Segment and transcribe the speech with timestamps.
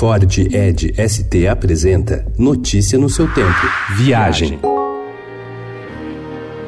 [0.00, 3.60] Ford Ed ST apresenta Notícia no seu tempo.
[3.98, 4.58] Viagem.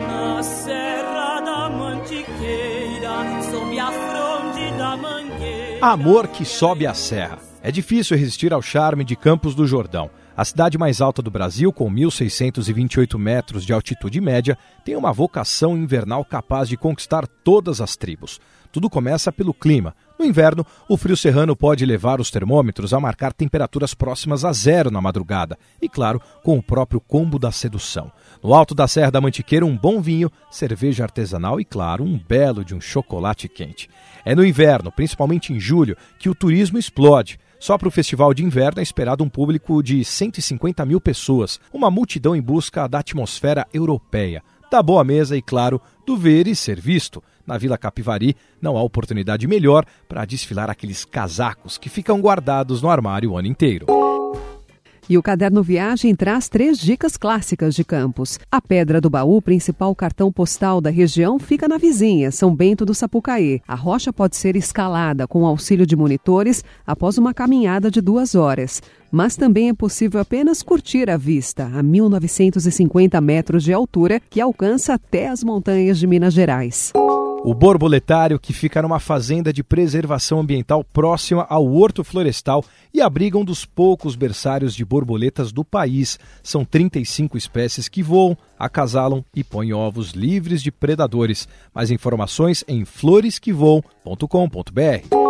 [0.00, 5.78] Na Serra da Mantiqueira, sob a fronde da mangueira.
[5.82, 7.38] Amor que sobe a serra.
[7.62, 10.08] É difícil resistir ao charme de Campos do Jordão.
[10.34, 14.56] A cidade mais alta do Brasil, com 1.628 metros de altitude média,
[14.86, 18.40] tem uma vocação invernal capaz de conquistar todas as tribos.
[18.72, 19.94] Tudo começa pelo clima.
[20.18, 24.90] No inverno, o frio serrano pode levar os termômetros a marcar temperaturas próximas a zero
[24.90, 28.10] na madrugada, e claro, com o próprio combo da sedução.
[28.42, 32.64] No alto da Serra da Mantiqueira, um bom vinho, cerveja artesanal e, claro, um belo
[32.64, 33.88] de um chocolate quente.
[34.24, 37.38] É no inverno, principalmente em julho, que o turismo explode.
[37.60, 41.92] Só para o festival de inverno é esperado um público de 150 mil pessoas, uma
[41.92, 46.80] multidão em busca da atmosfera europeia, da boa mesa e, claro, do ver e ser
[46.80, 47.22] visto.
[47.48, 52.90] Na Vila Capivari não há oportunidade melhor para desfilar aqueles casacos que ficam guardados no
[52.90, 53.86] armário o ano inteiro.
[55.08, 58.38] E o caderno Viagem traz três dicas clássicas de Campos.
[58.52, 62.94] A Pedra do Baú, principal cartão postal da região, fica na vizinha, São Bento do
[62.94, 63.62] Sapucaí.
[63.66, 68.82] A rocha pode ser escalada com auxílio de monitores após uma caminhada de duas horas.
[69.10, 74.92] Mas também é possível apenas curtir a vista, a 1.950 metros de altura, que alcança
[74.92, 76.92] até as montanhas de Minas Gerais.
[77.48, 83.38] O borboletário, que fica numa fazenda de preservação ambiental próxima ao Horto Florestal e abriga
[83.38, 86.18] um dos poucos berçários de borboletas do país.
[86.42, 91.48] São 35 espécies que voam, acasalam e põem ovos livres de predadores.
[91.74, 95.27] Mais informações em floresquevoam.com.br.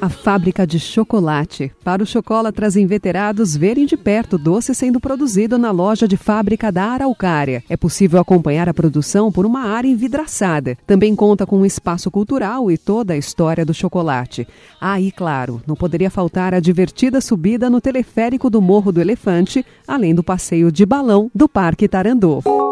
[0.00, 1.72] A fábrica de chocolate.
[1.82, 6.70] Para os chocolatras inveterados verem de perto o doce sendo produzido na loja de fábrica
[6.70, 7.64] da Araucária.
[7.68, 10.78] É possível acompanhar a produção por uma área envidraçada.
[10.86, 14.46] Também conta com um espaço cultural e toda a história do chocolate.
[14.80, 20.14] Aí, claro, não poderia faltar a divertida subida no teleférico do Morro do Elefante, além
[20.14, 22.67] do passeio de balão do Parque Tarandô.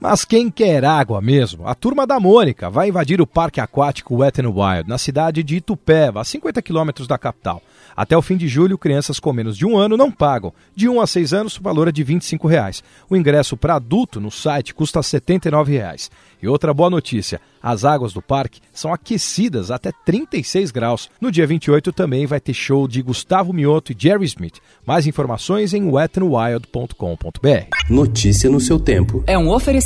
[0.00, 1.66] Mas quem quer água mesmo?
[1.66, 5.56] A turma da Mônica vai invadir o Parque Aquático Wet n Wild, na cidade de
[5.56, 7.60] Itupeva, a 50 quilômetros da capital.
[7.96, 10.52] Até o fim de julho, crianças com menos de um ano não pagam.
[10.72, 12.82] De 1 a 6 anos, o valor é de 25 reais.
[13.10, 16.08] O ingresso para adulto no site custa 79 reais.
[16.40, 21.10] E outra boa notícia: as águas do parque são aquecidas até 36 graus.
[21.20, 24.58] No dia 28 também vai ter show de Gustavo Mioto e Jerry Smith.
[24.86, 27.90] Mais informações em wetnwild.com.br.
[27.90, 29.24] Notícia no seu tempo.
[29.26, 29.48] É um